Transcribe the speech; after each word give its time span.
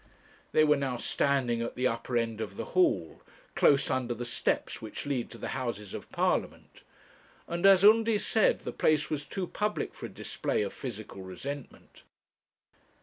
They 0.51 0.63
were 0.63 0.77
now 0.77 0.97
standing 0.97 1.61
at 1.61 1.75
the 1.75 1.85
upper 1.85 2.17
end 2.17 2.41
of 2.41 2.57
the 2.57 2.65
hall 2.73 3.21
close 3.53 3.91
under 3.91 4.15
the 4.15 4.25
steps 4.25 4.81
which 4.81 5.05
lead 5.05 5.29
to 5.29 5.37
the 5.37 5.49
Houses 5.49 5.93
of 5.93 6.11
Parliament; 6.11 6.81
and, 7.47 7.67
as 7.67 7.83
Undy 7.85 8.17
said, 8.17 8.61
the 8.61 8.73
place 8.73 9.11
was 9.11 9.25
too 9.27 9.45
public 9.45 9.93
for 9.93 10.07
a 10.07 10.09
display 10.09 10.63
of 10.63 10.73
physical 10.73 11.21
resentment. 11.21 12.01